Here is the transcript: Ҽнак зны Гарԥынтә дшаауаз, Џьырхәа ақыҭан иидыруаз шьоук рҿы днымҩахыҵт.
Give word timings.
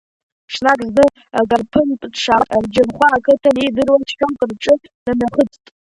Ҽнак 0.53 0.79
зны 0.87 1.05
Гарԥынтә 1.49 2.07
дшаауаз, 2.13 2.65
Џьырхәа 2.73 3.07
ақыҭан 3.15 3.57
иидыруаз 3.59 4.03
шьоук 4.17 4.39
рҿы 4.49 4.73
днымҩахыҵт. 4.81 5.63